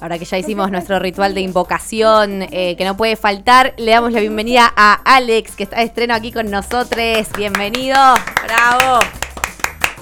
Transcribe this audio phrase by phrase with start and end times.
[0.00, 4.12] Ahora que ya hicimos nuestro ritual de invocación eh, que no puede faltar, le damos
[4.12, 7.28] la bienvenida a Alex, que está de estreno aquí con nosotros.
[7.36, 7.96] Bienvenido,
[8.44, 8.98] bravo.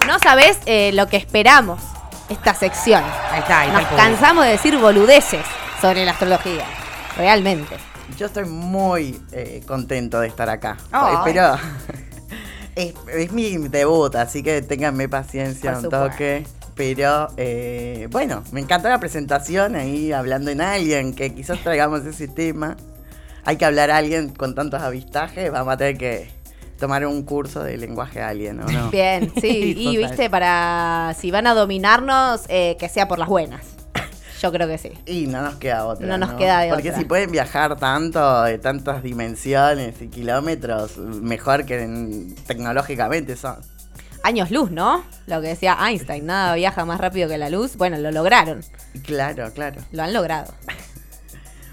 [0.06, 1.82] No sabés eh, lo que esperamos
[2.30, 3.04] esta sección.
[3.30, 5.44] Ahí está, ahí Nos cansamos de decir boludeces
[5.80, 6.64] sobre la astrología.
[7.16, 7.76] Realmente.
[8.18, 10.78] Yo estoy muy eh, contento de estar acá.
[10.90, 11.16] Ay.
[11.24, 11.56] Pero
[12.74, 16.46] es, es mi debut, así que ténganme paciencia un toque.
[16.84, 22.26] Pero eh, bueno, me encantó la presentación ahí hablando en alguien, que quizás traigamos ese
[22.26, 22.76] tema.
[23.44, 26.28] Hay que hablar a alguien con tantos avistajes, vamos a tener que
[26.80, 28.90] tomar un curso de lenguaje alien, ¿o no?
[28.90, 29.74] Bien, sí.
[29.78, 33.64] y viste, para si van a dominarnos, eh, que sea por las buenas.
[34.40, 34.90] Yo creo que sí.
[35.06, 36.04] Y no nos queda otra.
[36.04, 36.98] No nos queda de Porque otra.
[36.98, 43.54] si pueden viajar tanto, de tantas dimensiones y kilómetros, mejor que en- tecnológicamente son.
[44.24, 45.04] Años luz, ¿no?
[45.26, 47.76] Lo que decía Einstein, nada viaja más rápido que la luz.
[47.76, 48.60] Bueno, lo lograron.
[49.04, 49.80] Claro, claro.
[49.90, 50.52] Lo han logrado.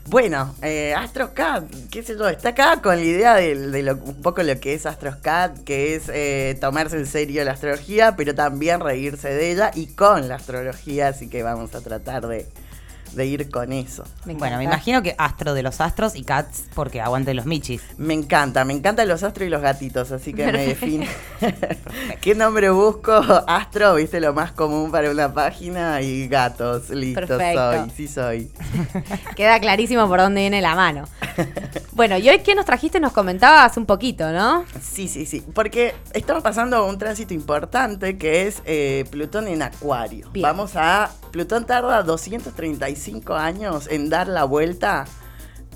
[0.07, 4.23] Bueno, eh, AstroCAD, qué sé yo, está acá con la idea de, de lo- un
[4.23, 8.79] poco lo que es AstroCAD, que es eh, tomarse en serio la astrología, pero también
[8.79, 12.47] reírse de ella y con la astrología, así que vamos a tratar de,
[13.15, 14.03] de ir con eso.
[14.25, 17.81] Me Bueno, me imagino que astro de los astros y cats porque aguanten los michis.
[17.97, 21.07] Me encanta, me encantan los astros y los gatitos, así que me define.
[22.21, 23.13] ¿Qué nombre busco?
[23.47, 27.71] Astro, viste lo más común para una página y gatos, listo, Perfecto.
[27.71, 28.51] soy, sí soy.
[29.35, 31.05] Queda clarísimo por dónde viene la mano.
[31.93, 34.65] Bueno, y hoy que nos trajiste nos comentabas un poquito, ¿no?
[34.81, 40.29] Sí, sí, sí, porque estamos pasando un tránsito importante que es eh, Plutón en Acuario.
[40.31, 40.43] Bien.
[40.43, 41.09] Vamos a...
[41.31, 42.89] Plutón tarda 235
[43.37, 45.05] años en dar la vuelta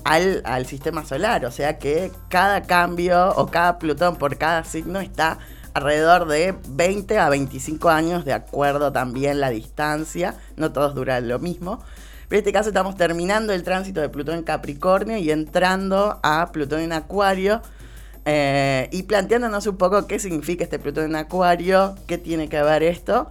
[0.04, 5.00] al, al sistema solar, o sea que cada cambio o cada Plutón por cada signo
[5.00, 5.38] está
[5.74, 11.38] alrededor de 20 a 25 años, de acuerdo también la distancia, no todos duran lo
[11.38, 11.82] mismo.
[12.28, 16.50] Pero en este caso estamos terminando el tránsito de Plutón en Capricornio y entrando a
[16.52, 17.60] Plutón en Acuario.
[18.26, 22.82] eh, y planteándonos un poco qué significa este Plutón en Acuario, qué tiene que ver
[22.82, 23.28] esto.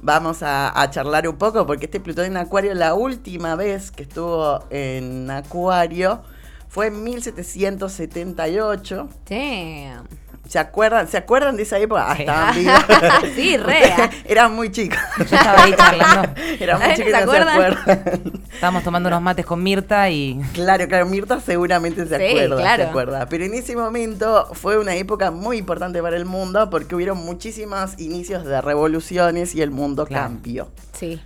[0.00, 4.64] Vamos a, charlar un poco porque este Plutón en Acuario, la última vez que estuvo
[4.70, 6.22] en Acuario
[6.68, 9.08] fue en 1778.
[9.28, 10.27] Damn.
[10.48, 12.06] ¿Se acuerdan, ¿Se acuerdan de esa época?
[12.10, 12.22] Ah, Sí.
[12.22, 13.34] estaban vivos.
[13.34, 13.92] Sí, re.
[14.24, 14.98] Eran muy chicos.
[15.18, 16.30] Yo estaba ahí charlando.
[16.60, 17.48] Eran muy ¿Se chicos no se acuerdan?
[17.78, 18.32] acuerdan.
[18.52, 22.82] Estábamos tomando unos mates con Mirta y Claro, claro, Mirta seguramente se Sí, acuerda, claro.
[22.84, 23.26] se acuerda.
[23.28, 27.98] Pero en ese momento fue una época muy importante para el mundo porque hubieron muchísimos
[27.98, 30.24] inicios de revoluciones y el mundo Claro.
[30.24, 30.68] cambió.
[30.92, 31.20] Sí.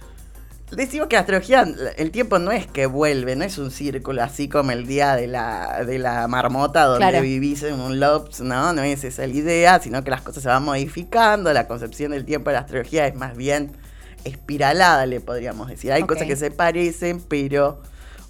[0.77, 1.66] Decimos que la astrología,
[1.97, 5.27] el tiempo no es que vuelve, no es un círculo así como el día de
[5.27, 7.22] la, de la marmota donde Claro.
[7.22, 10.49] vivís en un lops, no, no es esa la idea, sino que las cosas se
[10.49, 13.77] van modificando, la concepción del tiempo de la astrología es más bien
[14.25, 15.93] espiralada, le podríamos decir.
[15.93, 17.82] Hay cosas que se parecen, pero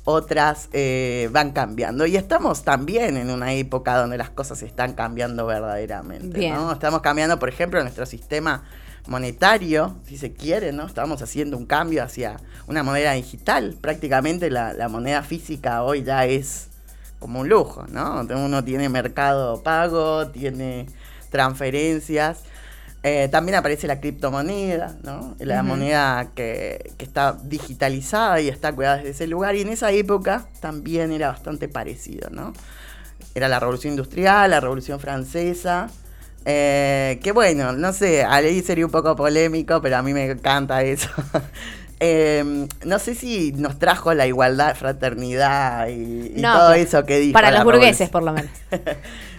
[0.04, 2.06] otras eh, van cambiando.
[2.06, 6.38] Y estamos también en una época donde las cosas están cambiando verdaderamente.
[6.38, 6.54] Bien.
[6.54, 6.72] ¿no?
[6.72, 8.64] Estamos cambiando, por ejemplo, nuestro sistema
[9.06, 10.86] monetario, si se quiere, ¿no?
[10.86, 13.76] Estamos haciendo un cambio hacia una moneda digital.
[13.80, 16.68] Prácticamente la, la moneda física hoy ya es
[17.18, 18.20] como un lujo, ¿no?
[18.22, 20.86] Uno tiene mercado pago, tiene
[21.30, 22.40] transferencias.
[23.04, 25.34] Eh, también aparece la criptomoneda, ¿no?
[25.40, 29.56] La moneda que, que está digitalizada y está cuidada desde ese lugar.
[29.56, 32.52] Y en esa época también era bastante parecido, ¿no?
[33.34, 35.88] Era la Revolución Industrial, la Revolución Francesa.
[36.44, 40.82] Eh, que bueno, no sé, ahí sería un poco polémico, pero a mí me encanta
[40.82, 41.08] eso.
[42.04, 47.20] Eh, no sé si nos trajo la igualdad, fraternidad y, y No, todo eso que
[47.20, 47.32] dijo.
[47.32, 48.50] Para los burgueses, por lo menos.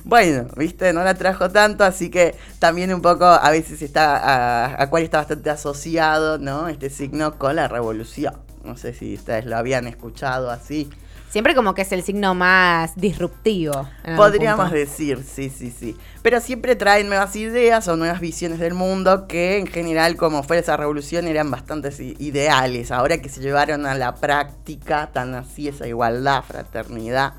[0.06, 4.82] Bueno, viste, no la trajo tanto, así que también un poco a veces está, a-
[4.82, 6.68] Acuario está bastante asociado, ¿no?
[6.68, 8.34] Este signo con la revolución.
[8.64, 10.90] No sé si ustedes lo habían escuchado así.
[11.34, 13.90] Siempre como que es el signo más disruptivo.
[14.16, 14.76] Podríamos punto.
[14.76, 15.98] decir, sí, sí, sí.
[16.22, 20.60] Pero siempre traen nuevas ideas o nuevas visiones del mundo que en general, como fue
[20.60, 22.92] esa revolución, eran bastante ideales.
[22.92, 27.34] Ahora que se llevaron a la práctica, tan así esa igualdad, fraternidad,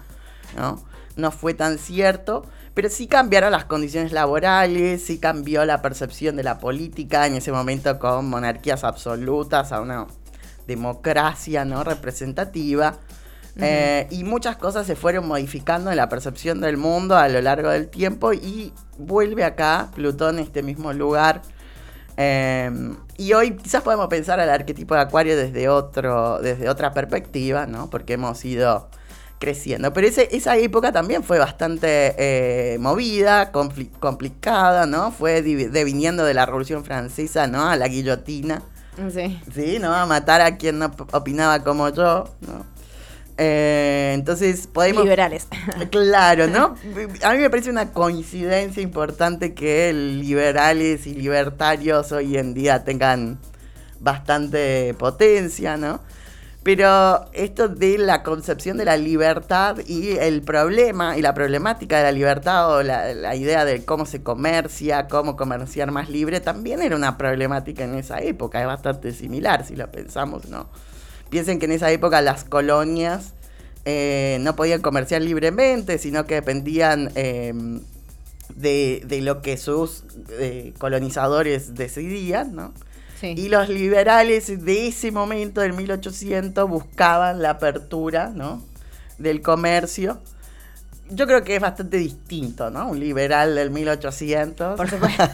[0.57, 0.83] ¿no?
[1.15, 2.45] No fue tan cierto.
[2.75, 7.53] Pero sí cambiaron las condiciones laborales, sí cambió la percepción de la política en ese
[7.53, 10.09] momento con monarquías absolutas a una
[10.67, 12.99] democracia no representativa.
[13.57, 17.71] Eh, y muchas cosas se fueron modificando en la percepción del mundo a lo largo
[17.71, 21.43] del tiempo y vuelve acá Plutón este mismo lugar.
[22.17, 22.71] Eh,
[23.17, 27.91] y hoy quizás podemos pensar al arquetipo de Acuario desde, otro, desde otra perspectiva, ¿no?
[27.91, 28.89] Porque hemos ido
[29.39, 29.93] creciendo.
[29.93, 35.11] Pero ese- esa época también fue bastante eh, movida, compli- complicada, ¿no?
[35.13, 37.69] Fue deviniendo de la Revolución Francesa, ¿no?
[37.69, 38.63] A la guillotina
[39.13, 39.41] Sí.
[39.53, 42.65] Sí, no a matar a quien no opinaba como yo, ¿no?
[43.37, 45.03] Eh, entonces podemos...
[45.03, 45.47] Liberales.
[45.91, 46.77] Claro, ¿no?
[47.23, 53.39] A mí me parece una coincidencia importante que liberales y libertarios hoy en día tengan
[54.01, 56.01] bastante potencia, ¿no?
[56.63, 62.05] Pero esto de la concepción de la libertad y el problema y la problemática de
[62.05, 66.81] la libertad o la, la idea de cómo se comercia, cómo comerciar más libre, también
[66.81, 68.63] era una problemática en esa época.
[68.63, 70.71] Es bastante similar si lo pensamos, ¿no?
[71.35, 73.33] Piensen que en esa época las colonias
[73.85, 77.53] eh, no podían comerciar libremente, sino que dependían eh,
[78.55, 82.73] de, de lo que sus eh, colonizadores decidían, ¿no?
[83.21, 83.35] Sí.
[83.37, 88.63] Y los liberales de ese momento, del 1800, buscaban la apertura, ¿no?
[89.19, 90.21] Del comercio.
[91.11, 92.89] Yo creo que es bastante distinto, ¿no?
[92.89, 94.77] Un liberal del 1800.
[94.77, 95.25] Por supuesto.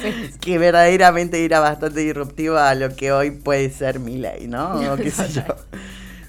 [0.00, 0.30] Sí.
[0.40, 4.92] que verdaderamente era bastante disruptivo a lo que hoy puede ser mi ley, ¿no?
[4.92, 5.42] O qué sé yo.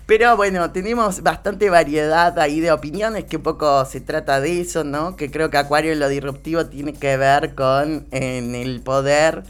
[0.07, 4.83] Pero bueno, tenemos bastante variedad ahí de opiniones, que un poco se trata de eso,
[4.83, 5.15] ¿no?
[5.15, 9.44] Que creo que Acuario en lo disruptivo tiene que ver con en el poder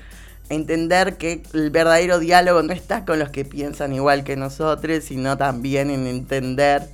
[0.50, 5.38] entender que el verdadero diálogo no está con los que piensan igual que nosotros, sino
[5.38, 6.90] también en entender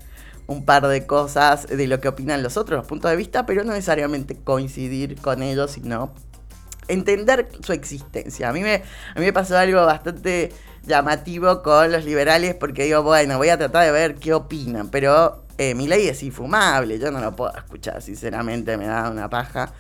[0.48, 3.74] un par de cosas de lo que opinan los otros puntos de vista, pero no
[3.74, 6.14] necesariamente coincidir con ellos, sino
[6.88, 8.50] entender su existencia.
[8.50, 10.52] A mí me, a mí me pasó algo bastante
[10.84, 15.46] llamativo con los liberales porque digo, bueno, voy a tratar de ver qué opinan, pero
[15.58, 19.74] eh, mi ley es infumable, yo no lo puedo escuchar, sinceramente me da una paja.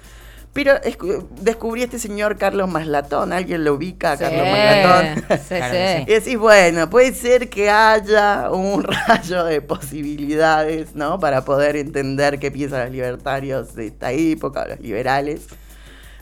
[0.55, 5.25] Pero escu- descubrí a este señor Carlos Maslatón, ¿alguien lo ubica a Carlos Maslatón?
[5.37, 6.03] Sí, sí.
[6.07, 11.19] Y decís, bueno, puede ser que haya un rayo de posibilidades, ¿no?
[11.19, 15.41] Para poder entender qué piensan los libertarios de esta época, los liberales.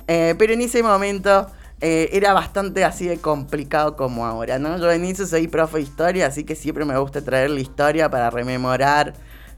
[0.07, 1.47] Eh, pero en ese momento
[1.79, 4.79] eh, era bastante así de complicado como ahora, ¿no?
[4.79, 8.09] Yo en eso soy profe de historia, así que siempre me gusta traer la historia
[8.09, 9.13] para rememorar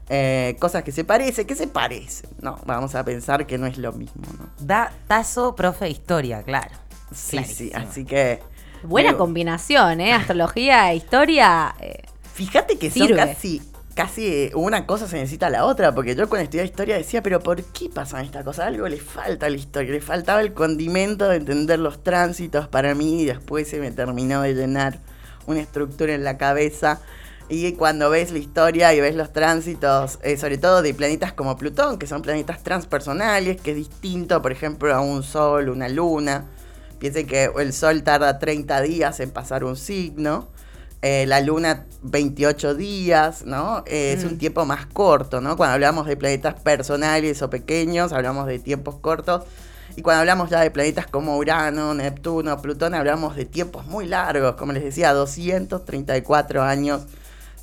[0.08, 2.58] eh, cosas que se parecen, que se parecen, ¿no?
[2.66, 4.48] Vamos a pensar que no es lo mismo, ¿no?
[4.58, 6.70] Da tazo, profe historia, claro.
[7.14, 8.42] Sí, sí, así que...
[8.82, 10.12] Buena digo, combinación, ¿eh?
[10.12, 11.74] Astrología e historia.
[11.80, 12.02] eh,
[12.34, 13.16] Fíjate que Sirve.
[13.20, 13.62] son casi,
[13.94, 17.40] casi una cosa se necesita a la otra, porque yo cuando estudiaba historia decía, pero
[17.40, 18.66] ¿por qué pasan estas cosas?
[18.66, 22.94] Algo le falta a la historia, le faltaba el condimento de entender los tránsitos para
[22.94, 24.98] mí y después se me terminó de llenar
[25.46, 27.00] una estructura en la cabeza.
[27.48, 31.56] Y cuando ves la historia y ves los tránsitos, eh, sobre todo de planetas como
[31.56, 36.46] Plutón, que son planetas transpersonales, que es distinto, por ejemplo, a un Sol, una Luna.
[36.98, 40.48] Piensen que el Sol tarda 30 días en pasar un signo.
[41.02, 43.84] eh, la Luna 28 días, ¿no?
[43.86, 44.38] Eh, Es un Mm.
[44.38, 45.56] tiempo más corto, ¿no?
[45.56, 49.42] Cuando hablamos de planetas personales o pequeños, hablamos de tiempos cortos.
[49.94, 54.56] Y cuando hablamos ya de planetas como Urano, Neptuno, Plutón, hablamos de tiempos muy largos.
[54.56, 57.02] Como les decía, 234 años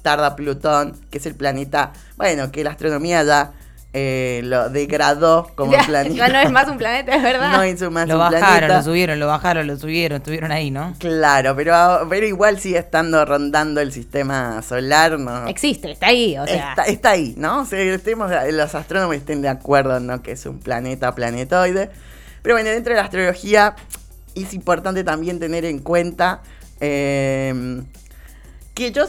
[0.03, 3.53] tarda Plutón, que es el planeta, bueno, que la astronomía ya
[3.95, 6.15] eh, lo degradó como ya, planeta.
[6.15, 7.51] ya no es más un planeta, es verdad.
[7.53, 8.77] No es más Lo un bajaron, planeta.
[8.77, 10.95] lo subieron, lo bajaron, lo subieron, estuvieron ahí, ¿no?
[10.97, 15.47] Claro, pero, pero igual sigue estando rondando el sistema solar, ¿no?
[15.47, 16.69] Existe, está ahí, o sea.
[16.71, 17.61] está, está ahí, ¿no?
[17.61, 20.21] O sea, estemos, los astrónomos estén de acuerdo, ¿no?
[20.23, 21.91] Que es un planeta planetoide.
[22.41, 23.75] Pero bueno, dentro de la astrología
[24.35, 26.41] es importante también tener en cuenta
[26.81, 27.83] eh,
[28.73, 29.05] que yo,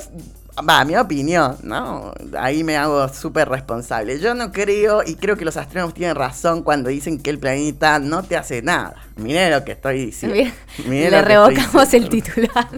[0.63, 2.13] va, mi opinión, ¿no?
[2.39, 4.19] Ahí me hago súper responsable.
[4.19, 7.99] Yo no creo, y creo que los astrónomos tienen razón cuando dicen que el planeta
[7.99, 8.95] no te hace nada.
[9.17, 10.37] Miren lo que estoy diciendo.
[10.89, 12.69] Le revocamos el titular.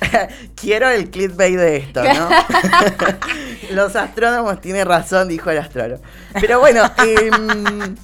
[0.54, 2.28] Quiero el clickbait de esto, ¿no?
[3.70, 6.02] Los astrónomos tienen razón, dijo el astrónomo.
[6.40, 7.96] Pero bueno, em,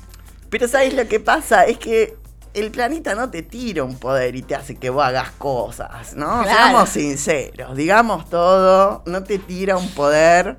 [0.50, 1.64] pero ¿sabes lo que pasa?
[1.64, 2.16] Es que
[2.54, 6.42] el planeta no te tira un poder y te hace que vos hagas cosas, ¿no?
[6.42, 6.48] Claro.
[6.48, 10.56] Seamos sinceros, digamos todo, no te tira un poder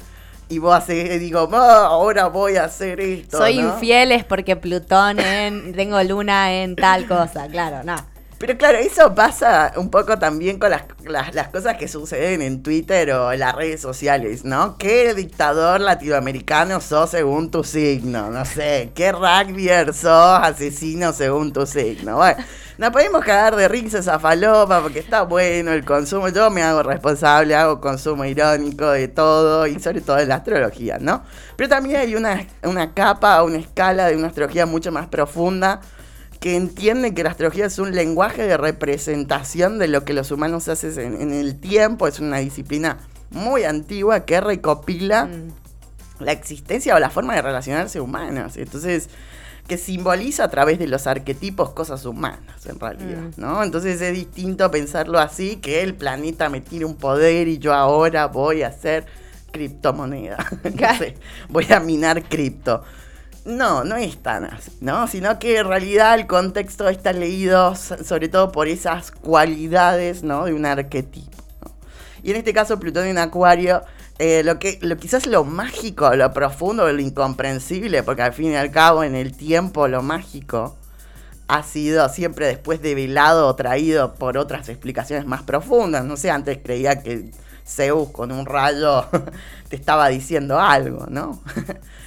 [0.50, 3.38] y vos haces, digo, "Ah, ahora voy a hacer esto.
[3.38, 3.70] Soy ¿no?
[3.74, 5.74] infiel es porque Plutón en.
[5.74, 7.96] Tengo luna en tal cosa, claro, no.
[8.38, 12.64] Pero claro, eso pasa un poco también con las, las, las cosas que suceden en
[12.64, 14.78] Twitter o en las redes sociales, ¿no?
[14.78, 18.30] ¿Qué dictador latinoamericano sos según tu signo?
[18.32, 22.18] No sé, ¿qué rugbyer sos asesino según tu signo?
[22.18, 22.44] Bueno,
[22.78, 26.28] nos podemos cagar de risa esa falopa porque está bueno el consumo.
[26.28, 30.98] Yo me hago responsable, hago consumo irónico de todo y sobre todo de la astrología,
[31.00, 31.24] ¿no?
[31.56, 35.80] Pero también hay una, una capa, una escala de una astrología mucho más profunda
[36.40, 40.68] que entiende que la astrología es un lenguaje de representación de lo que los humanos
[40.68, 42.98] hacen en, en el tiempo, es una disciplina
[43.32, 46.24] muy antigua que recopila Mm.
[46.24, 48.56] la existencia o la forma de relacionarse humanos.
[48.58, 49.10] Entonces,
[49.68, 53.42] que simboliza a través de los arquetipos cosas humanas, en realidad, Mm.
[53.42, 53.64] ¿no?
[53.64, 58.28] Entonces es distinto pensarlo así, que el planeta me tiene un poder y yo ahora
[58.28, 59.06] voy a hacer
[59.52, 60.38] criptomoneda.
[60.64, 61.16] no sé,
[61.50, 62.84] voy a minar cripto.
[63.46, 65.08] No, no es tan así, ¿no?
[65.08, 70.46] Sino que en realidad el contexto está leído so- sobre todo por esas cualidades, ¿no?
[70.46, 71.30] De un arquetipo.
[72.24, 73.84] Y en este caso, Plutón en Acuario,
[74.18, 78.56] eh, lo que, lo, quizás lo mágico, lo profundo, lo incomprensible, porque al fin y
[78.56, 80.76] al cabo, en el tiempo, lo mágico
[81.48, 86.04] ha sido siempre después develado o traído por otras explicaciones más profundas.
[86.04, 87.30] No sé, antes creía que
[87.66, 89.06] Zeus con un rayo
[89.70, 91.42] te estaba diciendo algo, ¿no?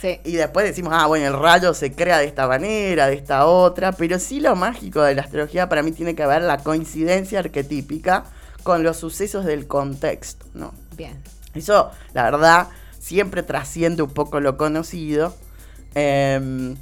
[0.01, 0.21] Sí.
[0.25, 3.91] Y después decimos, ah, bueno, el rayo se crea de esta manera, de esta otra,
[3.91, 8.23] pero sí lo mágico de la astrología para mí tiene que ver la coincidencia arquetípica
[8.63, 10.73] con los sucesos del contexto, ¿no?
[10.97, 11.21] Bien.
[11.53, 12.69] Eso, la verdad,
[13.01, 15.35] siempre trasciende un poco lo conocido.
[15.97, 16.77] Eh,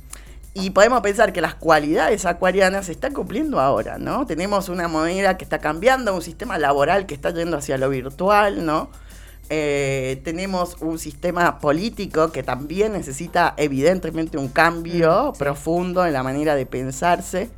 [0.58, 4.24] y podemos pensar que las cualidades acuarianas se están cumpliendo ahora, ¿no?
[4.24, 8.64] Tenemos una moneda que está cambiando, un sistema laboral que está yendo hacia lo virtual,
[8.64, 8.88] ¿no?
[9.50, 16.54] Eh, tenemos un sistema político que también necesita evidentemente un cambio profundo en la manera
[16.54, 17.50] de pensarse.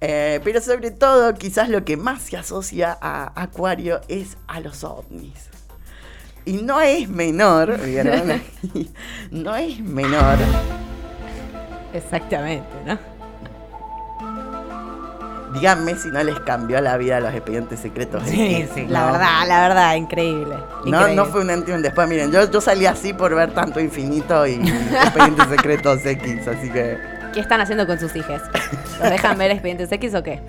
[0.00, 4.84] Eh, pero sobre todo, quizás lo que más se asocia a Acuario es a los
[4.84, 5.50] ovnis.
[6.46, 8.42] Y no es menor, ¿vieron?
[9.30, 10.38] no es menor.
[11.92, 12.98] Exactamente, ¿no?
[15.52, 18.22] Díganme si no les cambió la vida a los expedientes secretos.
[18.26, 18.86] Sí, sí.
[18.88, 19.12] La No.
[19.12, 20.56] verdad, la verdad, increíble.
[20.56, 21.14] No, Increíble.
[21.16, 22.08] no fue un antes y un después.
[22.08, 24.54] Miren, yo, yo salí así por ver tanto infinito y
[25.02, 26.96] expedientes secretos X, así que
[27.34, 28.42] ¿Qué están haciendo con sus hijas?
[29.00, 30.40] ¿Los dejan ver expedientes X o qué?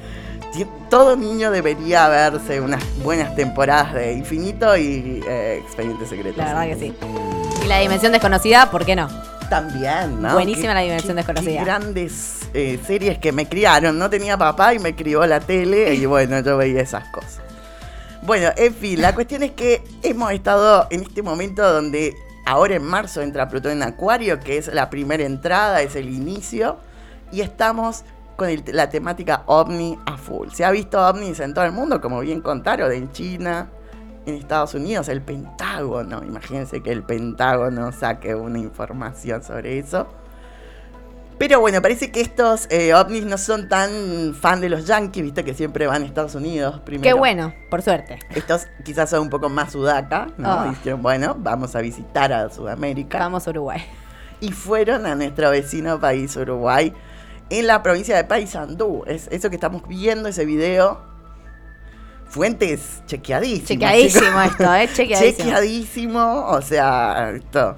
[0.89, 6.38] todo niño debería verse unas buenas temporadas de infinito y eh, expedientes secretos.
[6.38, 6.93] La verdad que sí.
[7.63, 9.09] Y la dimensión desconocida, ¿por qué no?
[9.50, 10.33] También, ¿no?
[10.33, 11.59] Buenísima Qué- la dimensión qué- desconocida.
[11.59, 13.97] Qué grandes eh, series que me criaron.
[14.00, 17.39] No tenía papá y me crió la tele y bueno, yo veía esas cosas.
[18.21, 22.83] Bueno, en fin, la cuestión es que hemos estado en este momento donde ahora en
[22.83, 26.77] marzo entra Plutón en Acuario, que es la primera entrada, es el inicio,
[27.31, 28.03] y estamos
[28.38, 30.50] con el- la temática ovni a full.
[30.53, 33.67] Se ha visto ovnis en todo el mundo, como bien contaron, en China,
[34.25, 36.24] en Estados Unidos, el Pentágono.
[36.24, 40.08] Imagínense que el Pentágono saque una información sobre eso.
[41.38, 45.44] Pero bueno, parece que estos eh, ovnis no son tan fan de los yankees, viste
[45.44, 47.03] que siempre van a Estados Unidos primero.
[47.03, 48.20] Qué bueno, por suerte.
[48.34, 50.70] Estos quizás son un poco más sudaca, ¿no?
[50.70, 53.20] Dijeron, bueno, vamos a visitar a Sudamérica.
[53.20, 53.82] Vamos a Uruguay.
[54.39, 56.94] Y fueron a nuestro vecino país, Uruguay,
[57.50, 59.03] en la provincia de Paysandú.
[59.08, 61.12] Es eso que estamos viendo, ese video.
[62.33, 63.67] Fuentes chequeadísimas.
[63.67, 64.45] Chequeadísimo chicos.
[64.45, 64.89] esto, ¿eh?
[64.93, 65.37] Chequeadísimo.
[65.37, 67.77] Chequeadísimo, o sea, esto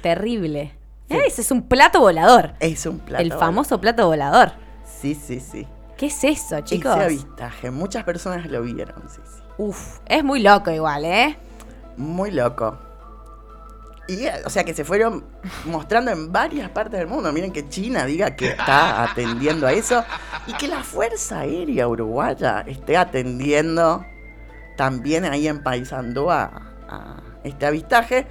[0.00, 0.72] Terrible.
[1.10, 2.54] Eh, Ese es un plato volador.
[2.58, 3.22] es un plato.
[3.22, 4.52] El famoso plato volador.
[4.86, 5.68] Sí, sí, sí.
[5.98, 6.96] ¿Qué es eso, chicos?
[6.96, 9.42] Ese avistaje, muchas personas lo vieron, sí, sí.
[9.58, 11.36] Uf, es muy loco igual, ¿eh?
[11.98, 12.78] Muy loco.
[14.08, 15.24] Y, o sea, que se fueron
[15.64, 17.32] mostrando en varias partes del mundo.
[17.32, 20.04] Miren que China diga que está atendiendo a eso.
[20.46, 24.04] Y que la Fuerza Aérea Uruguaya esté atendiendo
[24.76, 26.44] también ahí en Paysandú a,
[26.88, 28.26] a este avistaje.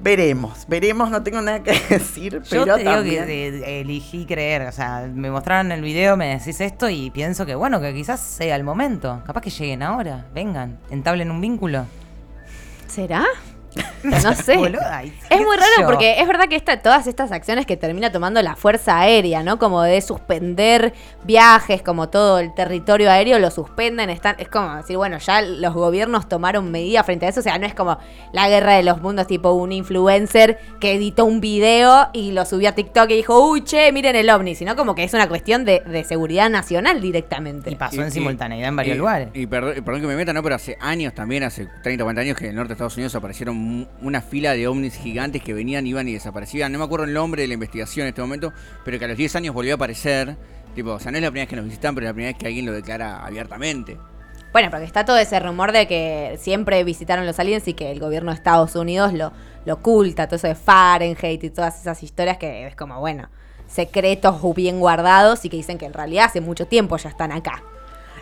[0.00, 3.26] Veremos, veremos, no tengo nada que decir, Yo pero te digo también...
[3.26, 7.56] que elegí creer, o sea, me mostraron el video, me decís esto y pienso que
[7.56, 9.20] bueno, que quizás sea el momento.
[9.26, 11.84] Capaz que lleguen ahora, vengan, entablen un vínculo.
[12.86, 13.24] ¿Será?
[14.02, 14.56] No sé.
[14.56, 15.86] Boluda, Es muy raro yo.
[15.86, 19.58] porque es verdad que esta, todas estas acciones que termina tomando la Fuerza Aérea, ¿no?
[19.58, 20.94] Como de suspender
[21.24, 25.74] viajes, como todo el territorio aéreo lo suspenden, están, es como decir, bueno, ya los
[25.74, 27.98] gobiernos tomaron medidas frente a eso, o sea, no es como
[28.32, 32.70] la guerra de los mundos, tipo un influencer que editó un video y lo subió
[32.70, 35.64] a TikTok y dijo, uy, che, miren el ovni, sino como que es una cuestión
[35.64, 37.70] de, de seguridad nacional directamente.
[37.70, 39.28] Y pasó Y- en y- simultaneidad en varios y- lugares.
[39.34, 40.42] Y perdón, perdón que me meta, ¿no?
[40.42, 42.96] Pero hace años también, hace 30 o 40 años, que en el norte de Estados
[42.96, 43.56] Unidos aparecieron
[44.02, 46.72] una fila de ovnis gigantes que venían, iban y desaparecían.
[46.72, 48.52] No me acuerdo el nombre de la investigación en este momento,
[48.84, 50.36] pero que a los 10 años volvió a aparecer.
[50.74, 52.32] Tipo, o sea, no es la primera vez que nos visitan, pero es la primera
[52.32, 53.96] vez que alguien lo declara abiertamente.
[54.52, 58.00] Bueno, porque está todo ese rumor de que siempre visitaron los aliens y que el
[58.00, 59.32] gobierno de Estados Unidos lo,
[59.66, 63.28] lo oculta, todo eso de Fahrenheit y todas esas historias que es como, bueno,
[63.66, 67.62] secretos bien guardados y que dicen que en realidad hace mucho tiempo ya están acá.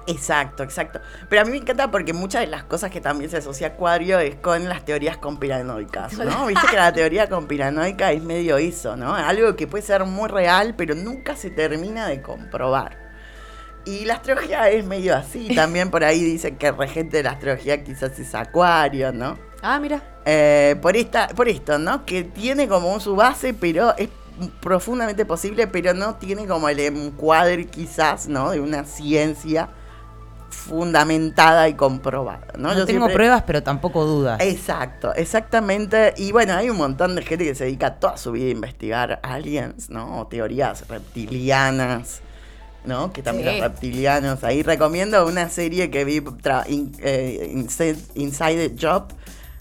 [0.06, 1.00] Exacto, exacto.
[1.28, 3.70] Pero a mí me encanta porque muchas de las cosas que también se asocia a
[3.70, 6.46] Acuario es con las teorías conspiranoicas, ¿no?
[6.46, 9.14] Viste que la teoría conspiranoica es medio eso, ¿no?
[9.14, 13.04] Algo que puede ser muy real, pero nunca se termina de comprobar.
[13.84, 15.48] Y la astrología es medio así.
[15.54, 19.38] También por ahí dicen que el regente de la astrología quizás es Acuario, ¿no?
[19.62, 20.02] Ah, mira.
[20.25, 22.04] Eh, por, esta, por esto, ¿no?
[22.04, 24.08] Que tiene como su base, pero es
[24.60, 28.50] profundamente posible, pero no tiene como el encuadre quizás, ¿no?
[28.50, 29.70] De una ciencia
[30.50, 32.69] fundamentada y comprobada, ¿no?
[32.69, 34.41] No, Yo tengo siempre- pruebas, pero tampoco dudas.
[34.41, 36.15] Exacto, exactamente.
[36.17, 39.21] Y bueno, hay un montón de gente que se dedica toda su vida a investigar
[39.23, 40.21] aliens, ¿no?
[40.21, 42.21] O teorías reptilianas,
[42.85, 43.12] ¿no?
[43.12, 43.55] Que también Sí.
[43.61, 44.45] los reptilianos.
[44.45, 49.09] Ahí recomiendo una serie que vi, tra- in- eh, Inside Inside the Job,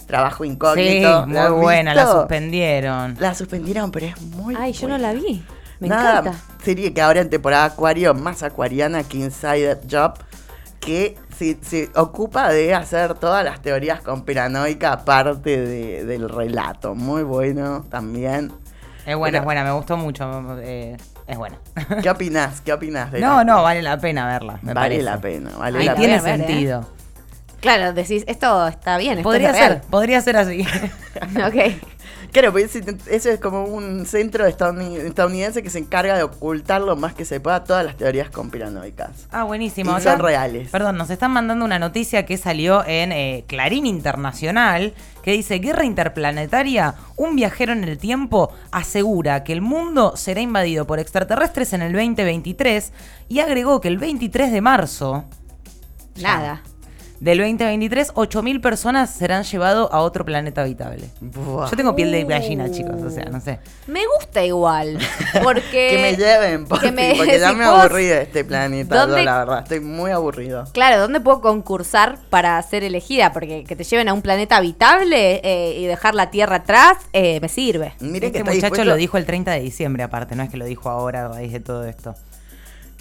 [0.07, 1.25] Trabajo sí, Incógnito.
[1.25, 3.15] muy ¿La has buena, la suspendieron.
[3.19, 5.43] La suspendieron, pero es muy Ay, yo no la vi.
[5.79, 6.39] Me Nada, encanta.
[6.63, 10.13] Serie que ahora en temporada Acuario, más acuariana que Inside Job,
[10.85, 16.93] que se, se ocupa de hacer todas las teorías conspiranoicas parte de- del relato.
[16.95, 18.51] Muy bueno también.
[19.05, 20.29] Es buena, Pero- es buena, me gustó mucho.
[20.61, 20.95] eh,
[21.27, 21.57] es buena.
[22.01, 22.61] ¿Qué opinás?
[22.61, 24.59] ¿Qué opinás de No, la- no, vale la pena verla.
[24.61, 25.03] Me vale parece.
[25.03, 26.45] la pena, vale Ay, la Tiene voy a ver, ¿eh?
[26.47, 26.85] sentido.
[27.61, 29.81] Claro, decís, esto está bien, esto Podría es ser, real.
[29.89, 30.61] podría ser así.
[31.47, 31.94] ok.
[32.35, 36.81] Claro, pues ese- eso es como un centro estadouni- estadounidense que se encarga de ocultar
[36.81, 39.27] lo más que se pueda todas las teorías conspiranoicas.
[39.31, 39.97] Ah, buenísimo.
[39.97, 40.69] Y son reales.
[40.69, 45.85] Perdón, nos están mandando una noticia que salió en eh, Clarín Internacional que dice, guerra
[45.85, 51.83] interplanetaria, un viajero en el tiempo asegura que el mundo será invadido por extraterrestres en
[51.83, 52.91] el 2023
[53.29, 55.23] y agregó que el 23 de marzo
[56.21, 56.61] Nada.
[57.25, 61.09] Del 2023, 8.000 personas serán llevados a otro planeta habitable.
[61.21, 61.69] Buah.
[61.71, 63.57] Yo tengo piel de gallina, chicos, o sea, no sé.
[63.87, 64.99] Me gusta igual.
[65.43, 65.87] Porque.
[65.95, 68.45] Que me lleven, por que fin, me- porque ya si me puedo- aburrí de este
[68.45, 70.65] planeta, ¿Dónde- yo, la verdad, estoy muy aburrido.
[70.71, 73.33] Claro, ¿dónde puedo concursar para ser elegida?
[73.33, 77.39] Porque que te lleven a un planeta habitable eh, y dejar la Tierra atrás, eh,
[77.41, 77.93] me sirve.
[78.01, 80.49] Miren que Este está muchacho dispuesto- lo dijo el 30 de diciembre, aparte, no es
[80.51, 82.13] que lo dijo ahora a raíz de todo esto.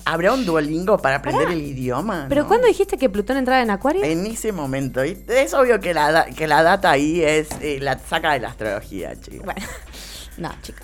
[0.06, 2.26] ¿Habrá un Duolingo para aprender el idioma?
[2.28, 2.48] ¿Pero no?
[2.48, 4.04] cuándo dijiste que Plutón entraba en Acuario?
[4.04, 5.02] En ese momento.
[5.04, 8.48] y Es obvio que la, que la data ahí es eh, la saca de la
[8.48, 9.44] astrología, chicos.
[9.46, 9.62] Bueno,
[10.36, 10.82] no, chicos.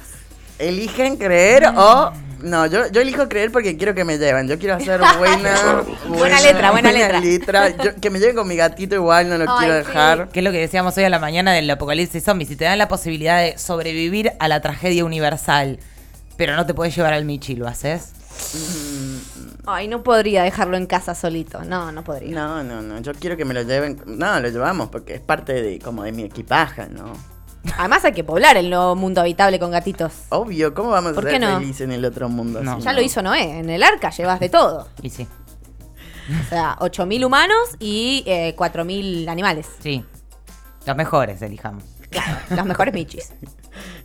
[0.58, 2.12] ¿Eligen creer o.?
[2.42, 4.48] No, yo, yo elijo creer porque quiero que me lleven.
[4.48, 5.82] Yo quiero hacer buena.
[6.08, 7.68] Buena letra, buena letra.
[7.76, 9.86] Yo- que me lleven con mi gatito igual, no lo Ay, quiero sí.
[9.88, 10.28] dejar.
[10.30, 12.46] Que es lo que decíamos hoy a la mañana del apocalipsis zombie.
[12.46, 15.78] Si te dan la posibilidad de sobrevivir a la tragedia universal,
[16.38, 18.12] pero no te puedes llevar al Michi, ¿lo haces?
[19.66, 21.62] Ay, no podría dejarlo en casa solito.
[21.64, 22.34] No, no podría.
[22.34, 23.00] No, no, no.
[23.00, 24.00] Yo quiero que me lo lleven.
[24.06, 27.12] No, lo llevamos porque es parte de como de mi equipaje, ¿no?
[27.78, 30.12] Además hay que poblar el nuevo mundo habitable con gatitos.
[30.30, 31.58] Obvio, ¿cómo vamos a ¿Por ser no?
[31.58, 32.62] felices en el otro mundo?
[32.62, 32.78] No.
[32.80, 33.58] Ya lo hizo Noé.
[33.58, 34.88] En el arca llevas de todo.
[35.02, 35.28] Y sí,
[36.46, 39.66] O sea, 8.000 humanos y eh, 4.000 animales.
[39.80, 40.04] sí.
[40.86, 41.84] Los mejores, elijamos.
[42.08, 43.34] Claro, los mejores michis.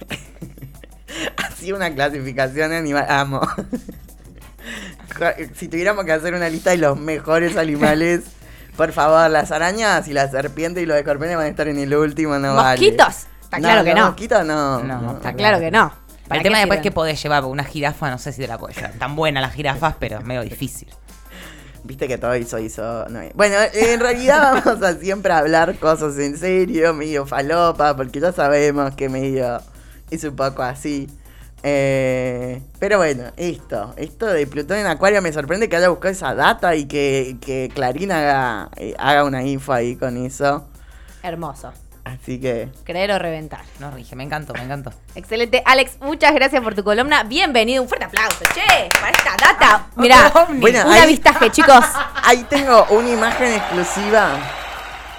[1.38, 3.06] Así una clasificación animal.
[3.08, 3.42] Amo.
[5.56, 8.22] Si tuviéramos que hacer una lista de los mejores animales,
[8.78, 11.94] por favor, las arañas y las serpientes y los escorpiones van a estar en el
[11.96, 12.80] último, no vale.
[12.80, 13.28] ¿Mosquitos?
[13.44, 14.08] Está claro que no.
[14.08, 14.84] Mosquitos no.
[14.84, 15.12] No, no.
[15.18, 15.92] Está claro que no.
[16.28, 18.58] ¿Para El tema después que podés llevar, porque una jirafa no sé si te la
[18.58, 18.94] podés llevar.
[18.94, 20.90] Tan buena las jirafas, pero es medio difícil.
[21.84, 23.08] Viste que todo hizo, hizo.
[23.10, 23.22] no.
[23.36, 28.96] Bueno, en realidad vamos a siempre hablar cosas en serio, medio falopa, porque ya sabemos
[28.96, 29.62] que medio
[30.10, 31.08] es un poco así.
[31.68, 36.36] Eh, pero bueno, esto, esto de Plutón en Acuario me sorprende que haya buscado esa
[36.36, 40.68] data y que, que Clarín haga, eh, haga una info ahí con eso.
[41.24, 41.74] Hermoso.
[42.04, 43.62] Así que Creer o reventar.
[43.80, 44.92] No, rige, me encantó, me encantó.
[45.16, 45.64] Excelente.
[45.66, 47.24] Alex, muchas gracias por tu columna.
[47.24, 47.82] Bienvenido.
[47.82, 49.88] Un fuerte aplauso, che, para esta data.
[49.96, 50.60] Mirá, Otro ovni.
[50.62, 51.84] Bueno, un ahí- avistaje, chicos.
[52.24, 54.38] ahí tengo una imagen exclusiva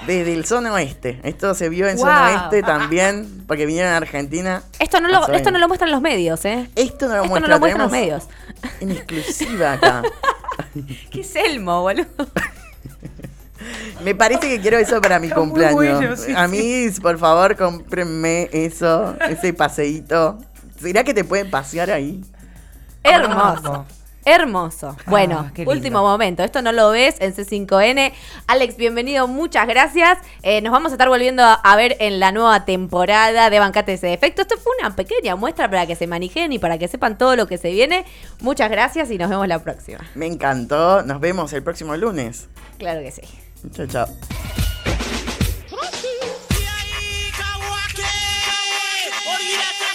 [0.07, 1.21] desde el zona oeste.
[1.25, 2.39] Esto se vio en zona Wow.
[2.41, 4.63] oeste también, porque vinieron a Argentina.
[4.79, 6.69] Esto no, lo, esto no lo muestran los medios, ¿eh?
[6.77, 8.25] Esto no lo Esto no muestra, lo muestran los medios.
[8.81, 10.03] En exclusiva acá.
[11.11, 12.07] ¿Qué es Elmo, boludo?
[14.05, 15.75] Me parece que quiero eso para mi Está cumpleaños.
[15.77, 20.39] bueno, sí, a mí, por favor, cómprenme eso, ese paseíto.
[20.81, 22.23] ¿Será que te pueden pasear ahí?
[23.03, 23.87] Hermoso.
[24.27, 24.97] Hermoso.
[25.07, 25.71] Bueno, Ah, lindo.
[25.71, 26.43] último momento.
[26.43, 28.13] Esto no lo ves en C5N.
[28.49, 29.29] Alex, bienvenido.
[29.29, 30.19] Muchas gracias.
[30.43, 33.93] Eh, nos vamos a estar volviendo a, a ver en la nueva temporada de Bancate
[33.93, 34.43] ese defecto.
[34.43, 37.47] Esto fue una pequeña muestra para que se manejen y para que sepan todo lo
[37.47, 38.05] que se viene.
[38.41, 40.01] Muchas gracias y nos vemos la próxima.
[40.17, 41.03] Me encantó.
[41.05, 42.49] Nos vemos el próximo lunes.
[42.79, 43.23] Claro que sí.
[43.73, 44.66] Chao, chao.